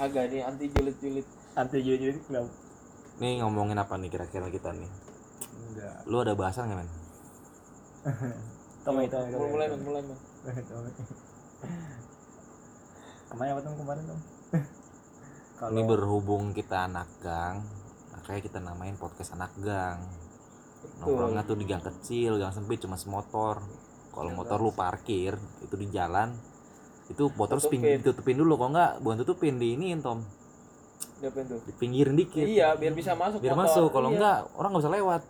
agak 0.00 0.32
nih 0.32 0.40
anti 0.48 0.66
julid-julid. 0.72 1.26
Anti 1.52 1.78
nggak 1.84 2.44
nih 3.20 3.44
ngomongin 3.44 3.76
apa 3.76 4.00
nih 4.00 4.08
kira-kira 4.08 4.48
kita 4.48 4.72
nih? 4.72 4.88
Enggak. 5.68 6.08
Lu 6.08 6.24
ada 6.24 6.32
bahasan 6.32 6.72
nggak 6.72 6.80
men? 6.80 6.88
Tommy 8.88 9.12
Tommy 9.12 9.36
mulai 9.36 9.68
men 9.68 9.80
mulai 9.84 10.00
men. 10.00 10.16
Kemarin 13.30 13.52
apa 13.54 13.60
tuh 13.62 13.78
kemarin 13.78 14.02
tuh 14.10 14.18
kalau 15.60 15.70
ini 15.70 15.86
berhubung 15.86 16.50
kita 16.50 16.90
anak 16.90 17.06
gang 17.22 17.62
makanya 18.10 18.40
kita 18.42 18.58
namain 18.58 18.96
podcast 18.98 19.36
anak 19.36 19.54
gang. 19.60 20.02
Nongkrongnya 21.04 21.44
tuh 21.44 21.60
di 21.60 21.68
gang 21.68 21.84
kecil 21.84 22.40
gang 22.40 22.50
sempit 22.56 22.80
cuma 22.80 22.96
semotor. 22.96 23.60
Kalau 24.10 24.32
motor 24.34 24.58
lu 24.58 24.72
parkir 24.74 25.38
itu 25.62 25.74
di 25.76 25.86
jalan 25.92 26.34
itu 27.10 27.24
motor 27.34 27.58
spin 27.58 27.82
Tutupin. 27.82 27.98
ditutupin 28.00 28.36
dulu 28.38 28.52
kok 28.54 28.68
enggak 28.70 28.92
bukan 29.02 29.16
tutupin 29.20 29.54
di 29.58 29.74
ini 29.74 29.98
tom 29.98 30.22
tuh? 31.20 31.60
Pinggirin 31.76 32.16
dikit. 32.16 32.46
Iya 32.48 32.72
biar 32.80 32.96
bisa 32.96 33.12
masuk 33.12 33.44
biar 33.44 33.52
motor. 33.52 33.66
masuk 33.68 33.88
kalau 33.92 34.08
Iya. 34.08 34.16
enggak 34.16 34.38
orang 34.56 34.70
nggak 34.72 34.82
bisa 34.86 34.92
lewat. 34.96 35.22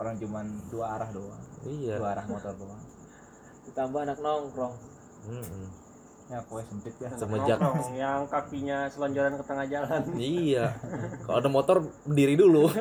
Orang 0.00 0.14
cuman 0.16 0.46
dua 0.72 0.86
arah 0.96 1.10
doang. 1.12 1.42
Iya. 1.68 1.94
Dua 2.00 2.08
arah 2.16 2.24
motor 2.24 2.52
doang. 2.56 2.80
Ditambah 3.68 4.00
anak 4.00 4.18
nongkrong. 4.18 4.74
Mm-mm. 5.28 5.66
ya 6.30 6.38
pokoknya 6.46 6.66
sempit 6.70 6.94
ya. 6.96 7.10
Semenjak 7.18 7.58
Nongkrong, 7.58 7.92
yang 7.98 8.22
kakinya 8.30 8.86
selonjoran 8.88 9.34
ke 9.34 9.44
tengah 9.44 9.66
jalan. 9.68 10.00
Iya. 10.16 10.66
Kalau 11.26 11.36
ada 11.36 11.50
motor 11.50 11.76
berdiri 12.06 12.38
dulu. 12.38 12.70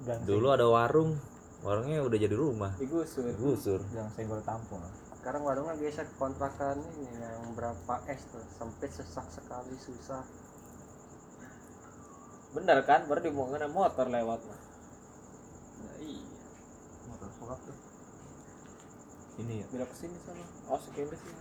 Dulu 0.00 0.46
ada 0.48 0.64
warung 0.64 1.20
warungnya 1.60 2.00
udah 2.04 2.18
jadi 2.18 2.36
rumah. 2.36 2.72
Digusur. 2.80 3.30
Gusur 3.36 3.80
gang 3.92 4.08
senggol 4.16 4.40
tampung 4.44 4.80
sekarang 5.20 5.44
warungnya 5.44 5.76
geser 5.76 6.08
kontrakan 6.16 6.80
ini 6.96 7.20
yang 7.20 7.52
berapa 7.52 7.94
es 8.08 8.24
tuh? 8.32 8.40
Sempit 8.56 8.88
sesak 8.88 9.28
sekali 9.28 9.76
susah. 9.76 10.24
Bener 12.56 12.80
kan? 12.88 13.04
Baru 13.04 13.20
dibuangin 13.20 13.60
sama 13.60 13.84
motor 13.84 14.08
lewat. 14.08 14.40
Mah 14.48 14.60
nah, 15.84 15.96
iya. 16.00 16.24
Motor 17.12 17.28
sulap 17.36 17.60
tuh. 17.68 17.76
Ini 19.44 19.60
ya? 19.60 19.66
Bila 19.68 19.84
ke 19.84 19.94
sini 20.00 20.16
sana. 20.24 20.44
Oh 20.72 20.80
sekali 20.80 21.12
sih. 21.12 21.34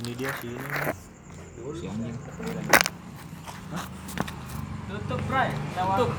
Ini 0.00 0.10
dia 0.16 0.32
si 0.40 0.48
ini. 0.56 0.64
Si 1.76 1.86
anjing. 1.92 2.16
Tutup 4.88 5.20
Bray 5.28 5.52
tutup. 5.76 6.10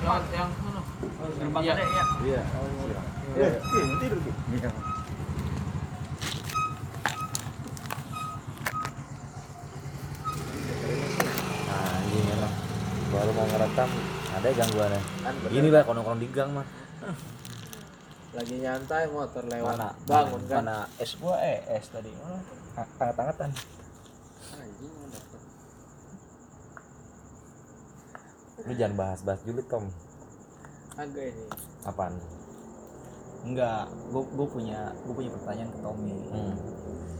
Lewat 0.00 0.24
yang 0.32 0.48
sana 0.56 0.65
gerbang 1.08 1.62
Iya. 1.62 1.74
ya 1.74 2.04
iya 2.24 2.40
eh 3.36 3.52
tidur 4.00 4.18
Ki. 4.20 4.30
nah 11.66 11.80
anjing 11.98 12.26
emang 12.30 12.54
baru 13.10 13.30
mau 13.34 13.46
ngerekam 13.48 13.90
ada 14.36 14.48
gangguannya 14.52 15.02
kan 15.22 15.34
bener. 15.42 15.50
gini 15.52 15.68
lah 15.72 15.82
kalau 15.84 15.96
nongkrong 16.00 16.20
di 16.20 16.28
gang 16.30 16.50
mah 16.52 16.66
lagi 18.36 18.60
nyantai 18.60 19.08
motor 19.08 19.48
lewat. 19.48 19.80
Mana? 19.80 19.96
Bangun 20.04 20.44
kan? 20.44 20.60
Mana? 20.60 20.84
Es 21.00 21.16
gua 21.16 21.40
eh 21.40 21.64
es 21.72 21.88
tadi. 21.88 22.12
Mana? 22.12 22.36
Tangan-tangan 23.00 23.48
anjing 24.60 24.92
dapet. 25.08 25.40
lu 28.68 28.72
jangan 28.76 28.92
bahas-bahas 28.92 29.40
julid 29.40 29.64
tom 29.72 29.88
agak 30.96 31.24
ini. 31.32 31.44
Apaan? 31.84 32.14
Enggak 33.46 33.86
gua 34.10 34.22
gua 34.32 34.46
punya 34.48 34.90
gua 35.04 35.14
punya 35.14 35.30
pertanyaan 35.36 35.70
ke 35.70 35.78
Tommy. 35.84 36.16
Hmm. 36.32 36.56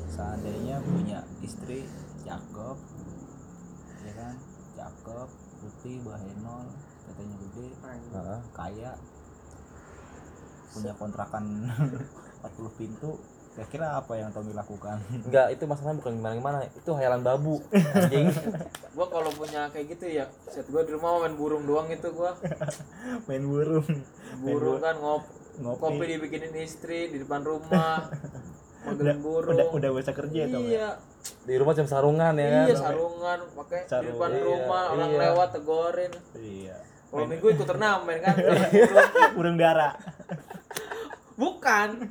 seandainya 0.07 0.81
punya 0.81 1.19
istri 1.45 1.85
cakep 2.25 2.79
ya 4.07 4.13
kan? 4.17 4.35
Cakep 4.73 5.29
putih 5.61 6.01
bahenol 6.05 6.67
katanya 7.07 7.35
gede 7.43 7.67
kaya 8.55 8.91
punya 10.73 10.93
kontrakan 10.99 11.45
40 12.45 12.79
pintu 12.79 13.17
kira-kira 13.57 13.97
apa 13.97 14.13
yang 14.21 14.29
Tommy 14.37 14.53
lakukan? 14.53 15.01
Enggak 15.25 15.49
itu 15.57 15.65
masalahnya 15.65 15.97
bukan 16.05 16.13
gimana 16.21 16.35
gimana 16.37 16.59
itu 16.69 16.91
hayalan 16.93 17.25
babu 17.25 17.65
anjing. 17.73 18.29
Gua 18.97 19.09
kalau 19.09 19.33
punya 19.33 19.73
kayak 19.73 19.97
gitu 19.97 20.05
ya 20.13 20.29
set 20.53 20.69
gua 20.69 20.85
di 20.85 20.93
rumah 20.93 21.25
main 21.25 21.33
burung 21.41 21.65
doang 21.65 21.89
itu 21.89 22.09
gua. 22.13 22.37
Main 23.29 23.45
burung. 23.49 23.89
Burung 24.45 24.79
kan 24.85 25.01
ngop 25.01 25.25
ngopi 25.57 25.81
kopi 25.81 26.05
dibikinin 26.05 26.53
istri 26.61 27.09
di 27.09 27.25
depan 27.25 27.41
rumah 27.41 28.13
udah, 28.93 29.17
burung. 29.25 29.57
udah 29.57 29.67
udah 29.73 29.91
bisa 29.97 30.13
kerja 30.13 30.45
ya? 30.45 30.53
Tommy 30.53 30.77
iya. 30.77 30.89
Di 31.49 31.55
rumah 31.57 31.73
cuma 31.73 31.89
sarungan 31.89 32.33
ya 32.37 32.49
kan? 32.53 32.65
Iya 32.69 32.77
sarungan 32.77 33.39
pakai 33.57 33.81
di 33.89 34.07
depan 34.13 34.31
iya, 34.37 34.43
rumah 34.45 34.83
orang 34.93 35.11
iya. 35.17 35.21
lewat 35.33 35.49
tegorin. 35.57 36.13
Iya. 36.37 36.77
Kalau 37.09 37.25
minggu 37.25 37.47
ikut 37.57 37.65
turnamen 37.65 38.17
kan 38.21 38.35
burung 38.37 39.13
burung 39.33 39.57
dara 39.57 39.97
bukan 41.37 42.09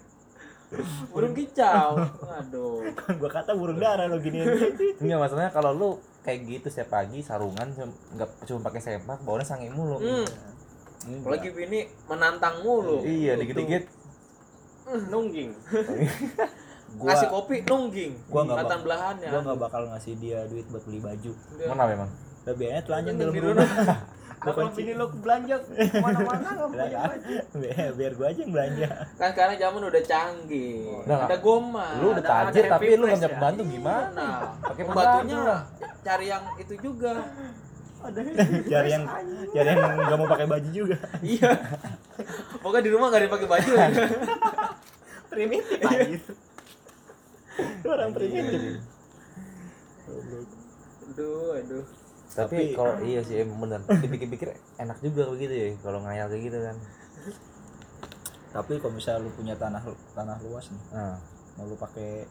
burung 1.09 1.31
kicau. 1.31 1.91
Aduh 2.33 2.83
gua 3.15 3.29
kata 3.29 3.51
burung 3.51 3.77
dara 3.77 4.05
lo 4.05 4.17
gini. 4.17 4.41
Enggak 4.97 5.19
masalahnya 5.19 5.51
kalau 5.51 5.71
lu 5.71 5.89
kayak 6.21 6.41
gitu 6.43 6.67
setiap 6.67 6.95
pagi 6.95 7.19
sarungan 7.19 7.69
cuma- 7.69 7.95
nggak 8.13 8.29
cuma 8.43 8.59
pakai 8.61 8.79
sepak 8.79 9.19
baunya 9.21 9.43
sange 9.43 9.69
mulu. 9.69 9.97
Hmm. 9.97 10.25
apalagi 11.05 11.49
bini 11.49 11.85
menantang 12.05 12.59
mulu. 12.61 13.01
Iya 13.01 13.37
dikit-dikit. 13.37 13.85
Hmm, 14.83 15.03
nungging. 15.07 15.53
Gua 16.95 17.07
ngasih 17.07 17.27
kopi 17.27 17.61
nungging. 17.61 18.13
Gua 18.25 18.41
nggak 18.41 18.57
mantan 18.57 18.71
bak- 18.73 18.85
belahannya. 18.85 19.29
gua 19.29 19.41
nggak 19.43 19.59
bakal 19.59 19.81
ngasih 19.87 20.13
dia 20.17 20.39
duit 20.45 20.65
buat 20.65 20.81
beli 20.81 20.99
baju. 20.99 21.31
Mana 21.65 21.83
memang 21.85 22.09
lebihnya 22.45 22.81
telanjang 22.81 23.15
dalam 23.17 23.33
rumah 23.33 23.65
kalau 24.53 24.69
bini 24.69 24.93
lo 24.93 25.05
belanja 25.09 25.55
ke 25.57 25.71
mana-mana 25.97 26.47
nggak 26.53 26.69
punya 26.69 26.87
baju 27.01 27.35
biar, 27.61 27.89
biar 27.97 28.11
gua 28.13 28.27
aja 28.29 28.39
yang 28.45 28.53
belanja. 28.53 28.87
Kan 29.17 29.29
sekarang 29.33 29.55
zaman 29.57 29.81
udah 29.87 30.03
canggih. 30.05 30.77
Udah 31.01 31.17
ada 31.25 31.37
goma 31.39 31.87
lu 31.97 32.07
udah 32.13 32.21
ada- 32.21 32.53
tajir 32.53 32.63
tapi 32.69 32.85
lu 32.93 33.05
nggak 33.07 33.21
ya. 33.23 33.33
pembantu 33.33 33.61
gimana? 33.65 34.09
Nah 34.13 34.39
pakai 34.61 34.83
pembantunya 34.85 35.37
pembantu 35.39 36.03
cari 36.05 36.25
yang 36.29 36.43
itu 36.57 36.75
juga. 36.77 37.13
Cari 38.05 38.29
yang 38.93 39.09
cari 39.49 39.69
yang 39.73 39.81
nggak 39.81 40.17
mau 40.21 40.29
pakai 40.29 40.45
baju 40.45 40.69
juga. 40.69 40.93
Iya. 41.25 41.49
Pokoknya 42.61 42.85
di 42.85 42.91
rumah 42.93 43.09
gak 43.09 43.17
ada 43.17 43.25
yang 43.25 43.33
pakai 43.33 43.49
baju. 43.49 43.71
Primitif. 45.33 46.21
Lu 47.81 47.89
orang 47.89 48.13
primitif. 48.13 48.61
Aduh 51.09 51.57
aduh 51.57 52.04
tapi 52.35 52.55
Tapi- 52.69 52.75
kalau 52.75 52.93
iya 52.99 53.23
sih 53.23 53.41
emang 53.41 53.63
bener. 53.63 53.79
Dipikir-pikir 54.03 54.51
enak 54.75 54.97
juga 54.99 55.31
begitu 55.31 55.53
ya 55.55 55.67
kalau 55.79 56.03
ngayal 56.03 56.27
kayak 56.27 56.43
gitu 56.51 56.59
kan. 56.59 56.75
Tapi 58.51 58.71
kalau 58.79 58.93
misalnya 58.95 59.23
lu 59.23 59.31
punya 59.35 59.55
tanah 59.55 59.83
tanah 60.15 60.37
luas 60.43 60.67
nih 60.71 60.83
nah, 60.91 61.15
mau 61.55 61.67
lu 61.67 61.75
pakai 61.75 62.27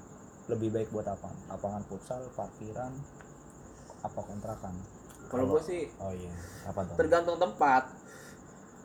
lebih 0.49 0.69
baik 0.73 0.89
buat 0.93 1.09
apa? 1.09 1.29
Lapangan 1.49 1.83
futsal 1.89 2.21
parkiran 2.33 2.93
apa 4.05 4.21
kontrakan? 4.21 4.75
Kalau 5.33 5.45
gue 5.49 5.61
sih 5.65 5.89
oh 5.99 6.13
iya 6.13 6.33
apa 6.69 6.85
tuh? 6.85 6.97
tergantung 7.01 7.41
tempat 7.41 7.89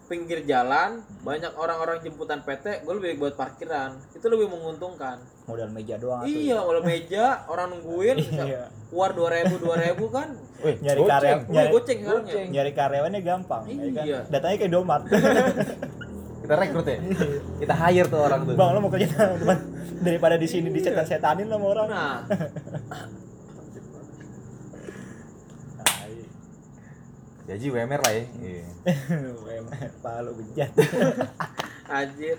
pinggir 0.10 0.42
jalan 0.44 1.06
banyak 1.22 1.54
orang-orang 1.54 2.02
jemputan 2.02 2.42
PT 2.42 2.82
gue 2.82 2.94
lebih 2.98 3.22
buat 3.22 3.38
parkiran. 3.38 3.94
Itu 4.12 4.26
lebih 4.26 4.50
menguntungkan. 4.50 5.22
Modal 5.46 5.70
meja 5.70 5.98
doang 5.98 6.26
iya 6.26 6.58
kalau 6.58 6.82
meja 6.82 7.26
orang 7.46 7.74
nungguin 7.74 8.18
Iya. 8.50 8.70
keluar 8.90 9.14
dua 9.14 9.30
ribu 9.32 9.56
dua 9.62 9.76
ribu 9.78 10.10
kan. 10.10 10.34
Wih, 10.60 10.76
nyari 10.82 11.00
goceng. 11.00 11.14
karya 11.14 11.34
Wih, 11.38 11.46
nyari, 11.54 11.72
goceng. 11.72 12.00
Ya 12.04 12.44
nyari 12.50 12.72
karyawannya 12.74 13.22
gampang 13.22 13.64
ya 13.66 13.90
kan? 13.94 14.06
Iya. 14.06 14.20
datanya 14.28 14.58
kayak 14.58 14.74
domat. 14.74 15.02
Kita 16.42 16.54
rekrut 16.58 16.88
ya? 16.90 16.98
Kita 17.62 17.74
hire 17.78 18.08
tuh 18.10 18.20
orang 18.20 18.42
tuh. 18.42 18.58
Bang 18.58 18.74
lo 18.74 18.82
mau 18.82 18.90
kerja 18.90 19.06
teman? 19.14 19.58
Daripada 20.02 20.34
di 20.34 20.48
sini 20.50 20.74
dicetan 20.74 21.06
setanin 21.06 21.46
lo 21.46 21.62
sama 21.62 21.66
orang. 21.70 21.88
Nah 21.88 22.18
Tai. 25.78 26.14
Gaji 27.50 27.66
WMR 27.74 28.02
lah 28.06 28.14
ya. 28.14 28.24
Iya. 28.38 28.66
WMR 29.50 29.90
palu 30.06 30.32
bejat. 30.38 30.70
Anjir. 31.98 32.38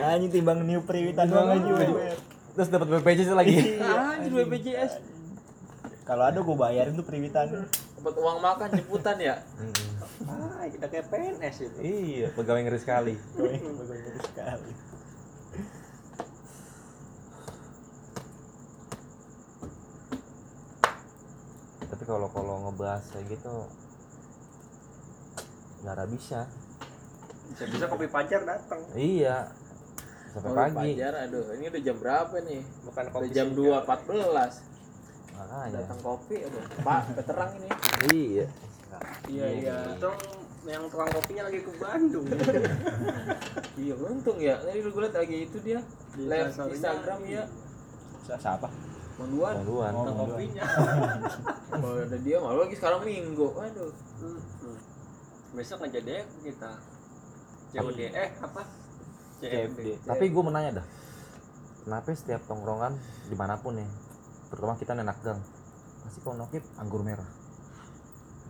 Anjing 0.00 0.32
timbang 0.32 0.64
new 0.64 0.80
priwitan 0.80 1.28
doang 1.28 1.52
aja 1.52 1.68
WMR 1.68 2.18
terus 2.56 2.72
dapat 2.72 2.88
BPJS 2.88 3.36
lagi. 3.36 3.76
Anjir 3.76 4.32
BPJS 4.32 4.92
kalau 6.08 6.24
ada 6.24 6.40
gue 6.40 6.56
bayarin 6.56 6.96
tuh 6.96 7.04
priwitan 7.04 7.68
dapat 8.00 8.14
uang 8.16 8.38
makan 8.40 8.68
jemputan 8.72 9.16
ya? 9.20 9.44
Ah 10.24 10.64
kita 10.64 10.88
kayak 10.88 11.12
PNS 11.12 11.56
itu. 11.68 11.78
Iya 11.84 12.26
pegawai 12.32 12.64
ngeri 12.64 12.80
sekali. 12.80 13.14
Bagus 13.36 13.92
sekali 14.24 14.95
tapi 22.06 22.14
kalau 22.14 22.30
kalau 22.30 22.54
ngebahas 22.62 23.02
kayak 23.10 23.34
gitu 23.34 23.50
nggak 25.82 25.90
ada 25.90 26.06
bisa 26.06 26.46
bisa 27.50 27.66
bisa 27.66 27.84
kopi 27.90 28.06
pacar 28.06 28.46
datang 28.46 28.78
iya 28.94 29.50
sampai 30.30 30.46
Oh, 30.46 30.54
pagi 30.54 30.94
Fajar, 30.94 31.14
aduh, 31.18 31.50
ini 31.58 31.66
udah 31.66 31.82
jam 31.82 31.96
berapa 31.98 32.36
nih? 32.46 32.62
bukan 32.86 33.04
Udah 33.08 33.14
kopi 33.16 33.26
jam 33.34 33.48
senja. 33.50 33.82
2.14. 33.82 35.34
makanya 35.34 35.78
Datang 35.82 35.98
kopi, 35.98 36.36
aduh. 36.46 36.62
Pak, 36.78 37.02
veteran 37.10 37.48
ini. 37.56 37.68
iya 38.06 38.46
iya 39.26 39.46
iya 39.50 39.76
Untung 39.90 40.14
yang 40.62 40.86
tukang 40.86 41.10
kopinya 41.10 41.42
lagi 41.50 41.58
ke 41.58 41.72
Bandung 41.74 42.26
Iya, 43.74 43.94
untung 43.98 44.38
ya. 44.38 44.54
Tadi 44.62 44.78
gue 44.78 45.02
liat 45.02 45.14
lagi 45.16 45.36
itu 45.42 45.58
dia. 45.58 45.80
Di 46.14 46.22
Live. 46.22 46.54
Instagram 46.54 47.20
ya. 47.26 47.44
Siapa 48.22 48.85
Manduan. 49.16 49.54
duluan 49.64 49.92
Oh. 49.96 50.12
kopinya. 50.12 50.64
Oh, 51.76 51.92
ada 51.92 52.16
dia 52.24 52.40
malu 52.40 52.64
lagi 52.64 52.72
sekarang 52.72 53.04
minggu. 53.04 53.52
Aduh. 53.52 53.92
Hmm. 54.22 54.40
besok 55.52 55.84
nggak 55.84 55.92
jadi 56.00 56.24
kita. 56.44 56.70
COD 57.76 58.00
eh 58.12 58.30
apa? 58.40 58.62
CFD 59.36 60.00
tapi 60.08 60.24
gue 60.32 60.42
mau 60.42 60.52
nanya 60.52 60.80
dah. 60.80 60.86
Kenapa 61.84 62.08
setiap 62.16 62.42
tongkrongan 62.48 62.96
di 63.28 63.36
mana 63.36 63.60
pun 63.60 63.76
nih 63.76 63.88
terutama 64.48 64.74
kita 64.80 64.92
nenak 64.96 65.18
gang 65.20 65.40
pasti 66.06 66.18
kalau 66.24 66.44
nokip 66.44 66.64
anggur 66.80 67.02
merah. 67.04 67.28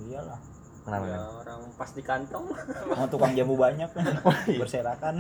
Iyalah. 0.07 0.41
Kenapa 0.87 1.05
ya, 1.11 1.19
orang 1.43 1.61
pas 1.75 1.91
di 1.91 2.03
kantong. 2.05 2.47
Mau 2.95 3.07
tukang 3.11 3.35
jamu 3.35 3.59
banyak. 3.59 3.91
Berserakan 4.63 5.19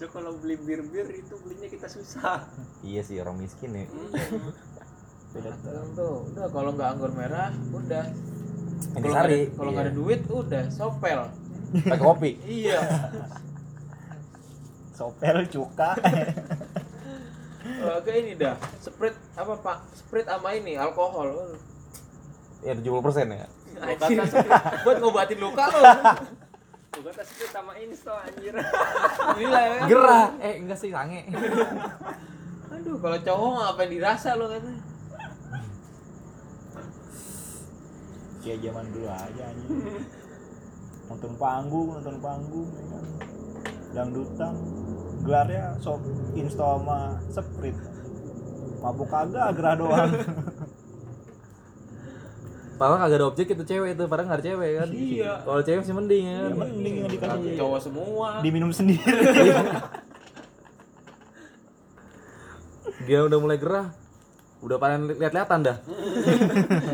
so 0.00 0.08
kalau 0.08 0.32
beli 0.40 0.56
bir 0.56 0.80
bir 0.88 1.04
itu 1.12 1.36
belinya 1.44 1.68
kita 1.68 1.84
susah 1.84 2.48
iya 2.80 3.04
sih 3.04 3.20
orang 3.20 3.36
miskin 3.36 3.76
ya 3.76 3.84
beda 5.30 5.52
Sekarang 5.60 5.88
tuh, 5.94 6.14
udah 6.32 6.46
kalau 6.50 6.70
nggak 6.74 6.90
anggur 6.90 7.12
merah, 7.14 7.54
udah. 7.70 8.02
Kalau 8.98 9.14
nggak 9.14 9.24
ada, 9.30 9.36
kalau 9.54 9.70
nggak 9.70 9.86
ada 9.86 9.94
duit, 9.94 10.20
udah 10.26 10.64
sopel. 10.74 11.20
pakai 11.86 12.02
kopi 12.02 12.30
Iya. 12.42 12.82
sopel 14.98 15.46
cuka 15.46 15.94
kayak 18.04 18.18
ini 18.26 18.32
dah. 18.34 18.58
Sprite 18.82 19.20
apa 19.38 19.54
pak? 19.60 19.78
Sprite 19.94 20.26
sama 20.26 20.50
ini 20.56 20.74
alkohol. 20.74 21.30
Waduh. 21.30 21.60
ya 22.66 22.74
70 22.74 23.04
persen 23.04 23.26
ya 23.30 23.46
Anjir. 23.80 24.18
Buat 24.82 24.96
ngobatin 24.98 25.38
luka 25.38 25.64
lo. 25.70 25.80
Gua 27.00 27.12
kata 27.16 27.24
sih 27.24 27.48
sama 27.48 27.72
insto 27.80 28.12
anjir. 28.12 28.52
Gila 29.40 29.60
ya. 29.64 29.80
gerah. 29.88 30.28
Eh 30.36 30.60
enggak 30.60 30.76
sih 30.76 30.92
sange. 30.92 31.24
Aduh, 32.76 32.96
kalau 33.00 33.18
cowok 33.24 33.50
ngapain 33.56 33.88
dirasa 33.88 34.36
lo 34.36 34.52
kan? 34.52 34.64
kayak 38.40 38.56
zaman 38.64 38.88
dulu 38.88 39.08
aja 39.08 39.42
anjing. 39.52 40.00
Nonton 41.12 41.32
panggung 41.36 41.88
nonton 41.92 42.16
panggung 42.24 42.68
ya 42.72 42.84
kan. 42.88 43.04
Dangdutan. 43.96 44.54
Gelarnya 45.20 45.64
sop 45.80 46.00
insto 46.36 46.64
sama 46.64 47.20
sprint. 47.28 47.80
Mabuk 48.80 49.12
kagak 49.12 49.52
gerah 49.60 49.76
doang 49.76 50.08
Padahal 52.80 52.96
kagak 52.96 53.18
ada 53.20 53.26
objek 53.28 53.46
itu 53.52 53.60
cewek 53.68 53.92
itu, 53.92 54.04
padahal 54.08 54.32
nggak 54.32 54.40
ada 54.40 54.46
cewek 54.48 54.70
kan. 54.80 54.88
Iya. 54.88 55.32
Kalau 55.44 55.60
cewek 55.60 55.82
sih 55.84 55.92
mending 55.92 56.24
ya. 56.24 56.32
ya 56.32 56.40
kan? 56.40 56.52
mending 56.64 56.94
yang 56.96 57.08
dikasih 57.12 57.52
Cowok 57.60 57.80
semua. 57.84 58.28
diminum 58.40 58.72
sendiri 58.72 59.04
Dia 63.04 63.20
udah 63.28 63.36
mulai 63.36 63.60
gerah. 63.60 63.92
Udah 64.64 64.80
paling 64.80 65.12
lihat-lihatan 65.12 65.60
dah. 65.60 65.76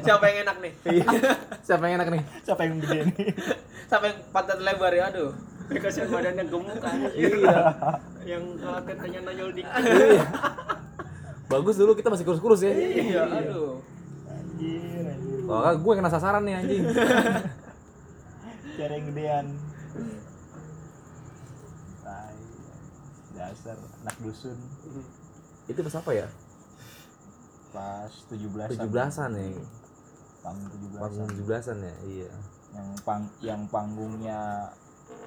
Siapa 0.02 0.26
yang 0.26 0.36
enak 0.42 0.56
nih? 0.58 0.72
Siapa 1.62 1.82
yang 1.86 1.94
enak 2.02 2.08
nih? 2.14 2.22
siapa 2.42 2.60
yang 2.66 2.78
gede 2.82 2.98
nih 3.10 3.26
Siapa 3.86 4.04
yang 4.10 4.18
pantat 4.34 4.58
lebar 4.62 4.90
ya? 4.90 5.06
Aduh. 5.14 5.30
dikasih 5.66 6.06
badannya 6.06 6.46
gemuk 6.46 6.78
kan 6.78 6.94
Iya. 7.10 7.58
yang 8.22 8.42
kalau 8.54 8.78
tetenya 8.86 9.18
nonyol 9.26 9.50
dikit 9.50 9.82
Bagus 11.50 11.74
dulu 11.74 11.94
kita 11.94 12.06
masih 12.06 12.22
kurus-kurus 12.26 12.62
ya. 12.62 12.70
Iya, 12.74 13.22
aduh. 13.30 13.82
Nggak, 15.46 15.74
gue 15.76 15.92
kena 15.94 16.10
sasaran 16.10 16.42
nih 16.42 16.54
anjing. 16.54 16.82
cari 18.76 18.92
yang 18.92 19.06
gedean 19.08 19.46
Tai. 22.02 22.36
dasar 23.32 23.72
anak 24.02 24.16
dusun 24.20 24.58
Itu 25.64 25.80
pas 25.80 25.96
apa 25.96 26.10
ya? 26.12 26.26
pas 27.72 28.12
17 28.28 28.76
17-an 28.76 29.30
ya. 29.32 29.48
panggung 30.40 30.68
17 30.92 30.96
Panggung 30.96 31.30
17-an 31.40 31.78
ya. 31.80 31.94
Iya. 32.04 32.30
yang 32.72 32.88
pang 33.02 33.22
yang 33.40 33.60
panggungnya 33.66 34.68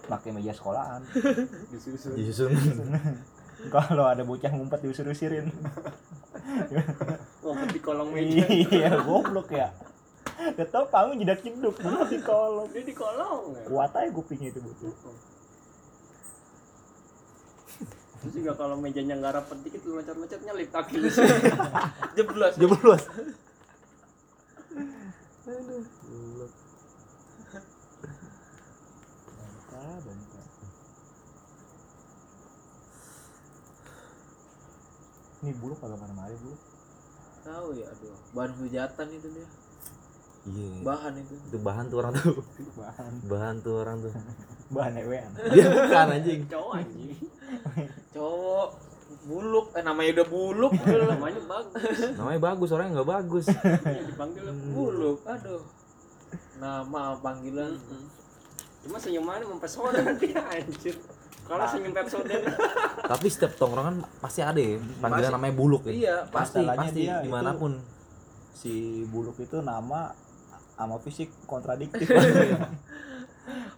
pakai 0.05 0.29
meja 0.29 0.53
sekolahan 0.53 1.01
disusun 1.73 2.13
Disusun. 2.13 2.53
kalau 3.73 4.05
ada 4.05 4.21
bocah 4.21 4.49
ngumpet 4.49 4.79
diusir-usirin 4.81 5.49
ngumpet 7.41 7.69
di 7.73 7.79
kolong 7.79 8.13
meja 8.13 8.45
iya 8.45 8.93
goblok 8.95 9.49
ya 9.49 9.73
Gak 10.39 10.71
tau 10.71 10.87
panggung 10.87 11.19
jedak 11.19 11.43
jeduk 11.43 11.75
ngumpet 11.83 12.15
di 12.15 12.19
kolong 12.31 12.67
dia 12.71 12.83
di 12.87 12.95
kolong 12.95 13.59
ya. 13.59 13.63
kuat 13.67 13.91
aja 13.91 14.07
kupingnya 14.07 14.55
itu 14.55 14.59
bocah 14.63 14.95
terus 18.19 18.33
juga 18.35 18.51
kalau 18.55 18.75
mejanya 18.79 19.15
nggak 19.19 19.35
rapet 19.35 19.57
dikit 19.67 19.81
lu 19.83 19.99
loncat-loncat 19.99 20.39
nyelip 20.43 20.69
kaki 20.71 20.95
lu 20.99 21.07
Jeblos. 22.15 22.53
Jeblos. 22.55 23.03
ini 35.39 35.55
bulu 35.55 35.73
kagak 35.79 35.99
mana 35.99 36.13
mari 36.15 36.35
bulu 36.43 36.55
Tahu 37.39 37.71
ya, 37.71 37.87
aduh. 37.87 38.19
Bahan 38.35 38.51
hujatan 38.59 39.07
itu 39.15 39.27
dia. 39.31 39.47
Iya. 40.49 40.81
Bahan 40.81 41.13
itu. 41.15 41.33
Itu 41.45 41.57
bahan 41.61 41.85
tuh 41.87 41.97
orang 41.97 42.13
tuh. 42.15 42.35
bahan 42.81 43.11
Bahan 43.23 43.55
tuh 43.61 43.73
orang 43.77 43.97
tuh. 44.01 44.11
bahan 44.75 44.93
ewean 44.97 45.29
Dia 45.49 45.65
bukan 45.67 46.07
anjing. 46.11 46.41
cowok 46.45 46.71
anjing 46.77 47.17
Cowok 48.15 48.67
buluk, 49.21 49.67
eh 49.73 49.83
namanya 49.83 50.09
udah 50.15 50.27
buluk. 50.27 50.71
namanya 50.73 51.41
bagus 51.43 51.97
Namanya 52.15 52.39
bagus, 52.43 52.69
orangnya 52.71 52.93
nggak 52.95 53.09
bagus. 53.11 53.45
ya, 53.45 54.01
dipanggil 54.03 54.45
buluk, 54.69 55.21
aduh. 55.23 55.61
Nama 56.57 57.01
panggilan. 57.17 57.73
cuma 58.79 58.95
senyumannya 58.95 59.43
mempesona 59.45 59.91
dia 60.15 60.39
anjir 60.39 60.95
kalau 61.43 61.65
senyum 61.65 61.91
Pepsodent 61.91 62.45
Tapi 63.03 63.27
setiap 63.27 63.57
tongkrongan 63.57 64.05
pasti 64.19 64.39
ada 64.39 64.55
ya 64.55 64.79
panggilan 65.01 65.33
namanya 65.33 65.53
buluk 65.53 65.83
ya. 65.83 65.91
Iya, 65.91 66.15
pasti 66.29 66.61
pasti 66.63 67.03
di 67.09 67.27
mana 67.27 67.51
pun. 67.53 67.75
si 68.53 68.71
buluk 69.05 69.35
itu 69.35 69.59
nama 69.59 70.13
sama 70.79 70.95
fisik 70.97 71.27
kontradiktif 71.43 72.07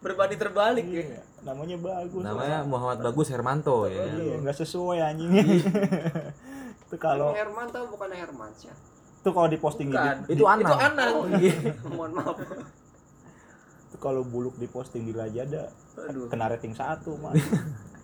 Berbanding 0.01 0.35
terbalik 0.35 0.83
ya. 0.83 1.01
Iya, 1.01 1.19
namanya 1.41 1.77
bagus 1.77 2.21
Namanya 2.21 2.65
Muhammad 2.65 2.97
Bagus 3.01 3.27
Hermanto 3.29 3.85
ya. 3.85 4.01
iya 4.03 4.35
nggak 4.37 4.57
sesuai 4.57 4.97
anjing 4.99 5.31
itu 6.83 6.95
kalau 6.97 7.31
kalau 7.31 7.33
Herman 7.33 7.67
tau 7.69 7.85
bukan 7.87 8.09
Hermansyah 8.11 8.75
itu 9.21 9.29
kalau 9.29 9.47
diposting 9.47 9.87
di, 9.87 9.95
Bukan. 9.95 10.17
Itu 10.27 10.43
Anang. 10.43 10.65
Itu 10.65 10.73
Anang. 10.75 11.13
oh 11.15 11.25
iya 11.35 11.55
mohon 11.95 12.11
maaf 12.11 12.37
itu 12.41 13.97
kalau 13.97 14.21
buluk 14.21 14.57
diposting 14.57 15.05
di 15.05 15.13
Lajada 15.13 15.69
Aduh. 16.03 16.25
kena 16.27 16.49
rating 16.49 16.73
satu 16.73 17.15
mah 17.17 17.31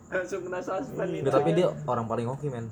langsung 0.08 0.42
kena 0.42 0.62
suspend 0.62 1.10
Iya. 1.12 1.28
tapi 1.28 1.52
dia 1.52 1.68
orang 1.84 2.06
paling 2.06 2.26
oke 2.26 2.48
men. 2.48 2.70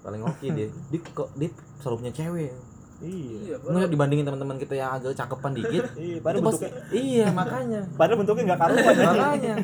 Paling 0.00 0.20
oke 0.20 0.42
dia. 0.42 0.68
Dia 0.90 1.00
kok 1.06 1.32
dia 1.32 1.48
selalu 1.78 1.96
punya 2.02 2.12
cewek. 2.12 2.52
Iya 3.04 3.36
Iya, 3.44 3.54
Nggak 3.60 3.88
dibandingin 3.88 4.24
teman-teman 4.24 4.56
kita 4.56 4.74
yang 4.74 4.90
agak 4.92 5.12
cakepan 5.14 5.52
dikit. 5.52 5.84
iya 5.94 6.16
itu 6.16 6.24
padahal 6.24 6.42
bentuknya 6.42 6.70
iya 6.90 7.26
makanya. 7.30 7.80
padahal 7.98 8.18
bentuknya 8.18 8.42
nggak 8.46 8.60
karuan 8.60 8.94
Makanya. 9.10 9.54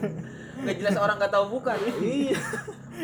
Nggak 0.60 0.76
jelas 0.76 0.96
orang 0.98 1.16
nggak 1.16 1.32
tahu 1.32 1.44
bukan. 1.50 1.76
iya. 2.04 2.38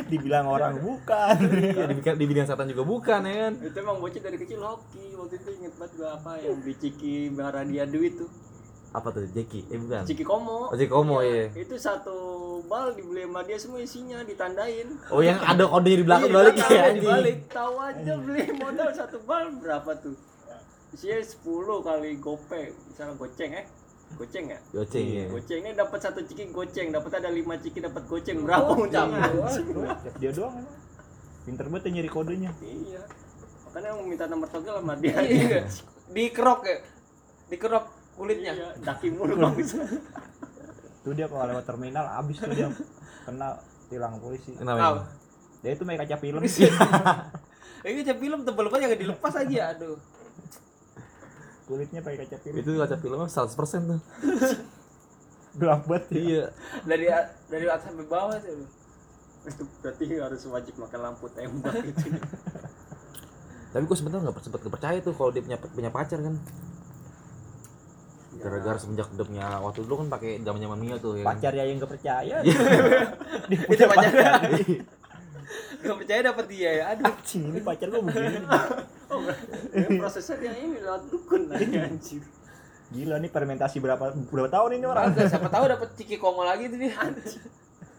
dibilang 0.07 0.45
orang 0.47 0.76
bukan 0.76 1.35
Iya, 1.49 1.88
dibikin 1.88 2.14
dibilang 2.14 2.45
setan 2.45 2.69
juga 2.69 2.85
bukan 2.85 3.21
ya 3.23 3.35
kan. 3.43 3.52
itu 3.62 3.76
emang 3.76 3.97
bocah 3.97 4.21
dari 4.21 4.37
kecil 4.37 4.61
hoki 4.61 5.16
waktu 5.16 5.35
itu 5.37 5.50
inget 5.57 5.73
banget 5.75 5.93
gua 5.97 6.09
apa 6.14 6.31
yang 6.38 6.57
beli 6.59 6.76
ciki 6.76 7.14
bara 7.33 7.64
dia 7.64 7.85
duit 7.85 8.12
tuh 8.14 8.28
Apa 8.93 9.09
tuh? 9.11 9.25
Jeki? 9.26 9.61
Eh 9.66 9.76
bukan. 9.78 10.05
ciki 10.05 10.21
komo 10.23 10.69
Oh, 10.69 10.75
Ciki 10.75 10.88
Komo, 10.88 11.21
iya. 11.21 11.49
itu 11.55 11.76
satu 11.76 12.16
bal 12.66 12.92
dibeli 12.92 13.23
sama 13.23 13.40
dia 13.42 13.56
semua 13.56 13.80
isinya 13.80 14.18
ditandain. 14.20 14.88
Oh 15.08 15.18
yang 15.20 15.38
ada 15.38 15.64
kodenya 15.64 15.96
di 15.96 16.04
belakang 16.04 16.28
Iya, 16.28 16.37
balik 16.37 16.56
ya 16.66 16.85
dibalik. 16.92 17.37
Tahu 17.49 17.75
aja 17.78 18.12
beli 18.18 18.42
modal 18.52 18.88
satu 18.90 19.18
bal 19.23 19.50
berapa 19.56 19.90
tuh? 19.96 20.14
Isinya 20.90 21.18
10 21.18 21.42
kali 21.82 22.11
gopek 22.16 22.68
misalnya 22.87 23.14
goceng 23.14 23.52
eh? 23.52 23.66
Goceng 24.14 24.44
ya? 24.46 24.58
Goceng 24.70 25.06
ya. 25.08 25.25
gocengnya 25.28 25.73
dapat 25.75 25.99
satu 25.99 26.20
ciki 26.23 26.50
goceng 26.50 26.88
dapat 26.90 27.11
ada 27.16 27.28
lima 27.28 27.54
ciki 27.56 27.78
dapat 27.78 28.02
goceng. 28.06 28.42
Berapa 28.42 28.66
Oh, 28.68 28.78
untungnya 28.80 29.26
campur. 29.26 29.87
dia 30.16 30.30
doang. 30.30 30.54
Emang 30.54 30.78
pinter 31.42 31.66
banget 31.66 31.82
ya 31.82 31.90
nyari 31.92 32.11
kodenya. 32.11 32.50
Iya. 32.58 33.02
Makanya 33.66 33.88
mau 33.92 34.04
minta 34.04 34.25
nomor 34.26 34.49
togel 34.49 34.78
sama 34.78 34.94
dia. 34.96 35.14
Iya. 35.18 35.62
Dikerok 36.08 36.61
ya. 36.64 36.76
Dikerok 37.46 37.85
kulitnya. 38.16 38.52
iya 38.54 38.68
daki 38.80 39.12
mulu. 39.12 39.35
bagus 39.37 39.75
tuh 41.06 41.14
dia 41.14 41.30
kalau 41.30 41.46
lewat 41.46 41.62
terminal 41.62 42.02
abis 42.18 42.42
tuh 42.42 42.50
dia 42.50 42.66
kena 43.22 43.54
tilang 43.86 44.18
polisi 44.18 44.50
Kenapa? 44.58 45.06
Dia 45.62 45.70
itu 45.78 45.86
main 45.86 45.98
kaca 46.02 46.18
film 46.18 46.42
ini 47.86 48.02
kaca 48.02 48.14
film 48.18 48.38
tebel 48.42 48.66
banget 48.66 48.82
jangan 48.90 48.98
dilepas 48.98 49.34
aja 49.38 49.60
aduh 49.70 49.94
kulitnya 51.66 52.02
pakai 52.02 52.26
kaca 52.26 52.36
film 52.42 52.56
Itu 52.58 52.70
kaca 52.75 52.96
filmnya 52.98 53.26
100% 53.26 53.90
tuh. 53.90 54.00
gelap 55.56 55.82
banget 55.88 56.04
ya. 56.10 56.18
Iya. 56.20 56.44
dari 56.84 57.06
dari 57.48 57.64
atas 57.70 57.88
sampai 57.88 58.06
bawah 58.06 58.36
tuh 58.42 58.66
itu 59.46 59.62
berarti 59.78 60.04
harus 60.18 60.42
wajib 60.50 60.75
makan 60.76 61.00
lampu 61.06 61.30
tembak 61.30 61.78
itu 61.86 62.10
Tapi 63.70 63.82
gue 63.82 63.96
sebenarnya 63.98 64.30
nggak 64.30 64.42
sempet 64.42 64.62
kepercaya 64.62 64.98
tuh 65.04 65.12
kalau 65.14 65.30
dia 65.30 65.42
punya 65.44 65.58
punya 65.60 65.90
pacar 65.92 66.18
kan. 66.18 66.34
Gara-gara 68.37 68.78
semenjak 68.78 69.09
dia 69.12 69.25
punya 69.25 69.47
waktu 69.61 69.81
dulu 69.85 69.95
kan 70.05 70.09
pakai 70.12 70.31
zaman-zaman 70.40 70.78
Mio 70.78 70.97
tuh 70.99 71.12
ya. 71.16 71.25
kan. 71.25 71.28
pacar 71.35 71.52
ya 71.57 71.64
yang 71.64 71.76
gak 71.81 71.93
percaya. 71.97 72.37
Itu 73.73 73.83
pacar. 73.88 74.11
gak 75.83 75.97
percaya 76.02 76.21
dapat 76.25 76.45
dia 76.50 76.71
ya? 76.71 76.85
Aduh. 76.95 77.05
Anjing 77.07 77.43
ini 77.50 77.61
pacar 77.62 77.87
gua 77.88 78.02
begini. 78.02 78.38
Oh, 79.07 79.23
ya, 79.71 79.87
prosesnya 80.02 80.35
dia 80.43 80.52
ini 80.59 80.83
lewat 80.83 81.02
dukun 81.09 81.47
aja 81.55 81.78
anjir. 81.87 82.23
Gila 82.87 83.19
nih 83.19 83.31
fermentasi 83.31 83.78
berapa 83.78 84.14
berapa 84.31 84.50
tahun 84.50 84.78
ini 84.78 84.87
orang? 84.87 85.14
Kagak, 85.14 85.31
siapa 85.31 85.49
tahu 85.50 85.64
dapat 85.66 85.88
ciki 85.95 86.16
kongo 86.19 86.43
lagi 86.43 86.66
tuh 86.71 86.78
dia. 86.78 86.95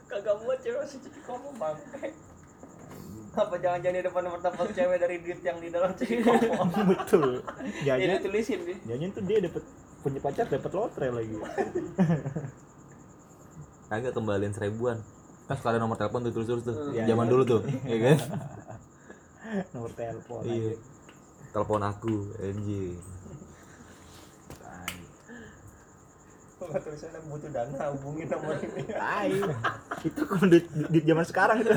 Kagak 0.07 0.35
buat 0.43 0.59
cewek 0.63 0.83
si 0.87 0.99
cici 0.99 1.19
kamu 1.23 1.51
bangke. 1.59 2.11
Apa 3.37 3.55
jangan-jangan 3.59 3.99
di 3.99 4.03
depan 4.03 4.23
dapat 4.39 4.67
cewek 4.73 4.97
dari 4.97 5.15
duit 5.19 5.39
yang 5.43 5.57
di 5.59 5.69
dalam 5.71 5.91
cici 5.95 6.23
kamu 6.23 6.83
betul. 6.91 7.43
Ya 7.83 7.99
jangan 7.99 8.19
ditulisin 8.19 8.59
dia. 8.63 8.77
jangan 8.83 9.09
tuh 9.11 9.23
dia 9.27 9.37
dapat 9.43 9.63
punya 10.07 10.19
pacar 10.23 10.45
dapat 10.47 10.71
lotre 10.71 11.07
lagi 11.11 11.35
Kagak 13.87 14.11
kembalian 14.11 14.51
seribuan. 14.51 14.99
Kan 15.47 15.55
suka 15.55 15.71
ada 15.71 15.79
nomor 15.79 15.95
telepon 15.95 16.19
tuh 16.19 16.35
tulis-tulis 16.35 16.63
tuh. 16.63 16.91
Iya, 16.91 17.07
Zaman 17.07 17.23
iya. 17.23 17.31
dulu 17.31 17.43
tuh, 17.47 17.61
ya 17.87 17.97
kan? 18.03 18.17
nomor 19.75 19.91
telepon 19.95 20.43
Iya. 20.43 20.75
Telepon 21.51 21.81
aku, 21.83 22.35
anjing. 22.35 22.99
nggak 26.67 26.83
tulisannya 26.83 27.21
butuh 27.31 27.47
dana 27.47 27.83
hubungin 27.95 28.27
nomor 28.27 28.59
ini 28.59 28.83
Tai. 28.91 29.31
itu 30.11 30.21
kalau 30.27 30.47
di, 30.51 30.59
di 30.91 30.99
zaman 31.07 31.23
sekarang 31.23 31.57
itu 31.63 31.71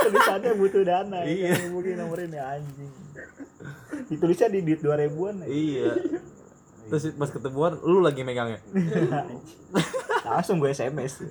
tulisannya 0.00 0.52
butuh 0.56 0.80
dana 0.80 1.18
Iya. 1.28 1.60
iya. 1.60 1.68
mungkin 1.68 1.94
nomor 2.00 2.18
ini 2.24 2.38
anjing 2.40 2.92
ditulisnya 4.06 4.48
di 4.50 4.60
duit 4.62 4.80
dua 4.82 4.96
ribuan 4.98 5.42
Iya. 5.46 5.94
Terus 6.86 7.18
pas 7.18 7.30
ketemuan 7.30 7.74
lu 7.82 7.98
lagi 7.98 8.22
megangnya. 8.22 8.62
langsung 10.26 10.58
gue 10.58 10.70
sms 10.74 11.22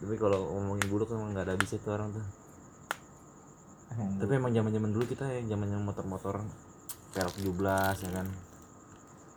Tapi 0.00 0.14
kalau 0.16 0.40
ngomongin 0.56 0.86
buluk 0.88 1.12
emang 1.12 1.36
nggak 1.36 1.44
ada 1.44 1.52
habisnya 1.56 1.78
tuh 1.84 1.92
orang 1.92 2.08
tuh. 2.16 2.24
Tapi 3.90 4.32
emang 4.32 4.52
zaman-zaman 4.54 4.90
dulu 4.96 5.04
kita 5.04 5.28
ya 5.28 5.44
zaman-zaman 5.44 5.84
motor-motor 5.84 6.40
Velg 7.12 7.34
17 7.36 8.04
ya 8.08 8.10
kan. 8.16 8.26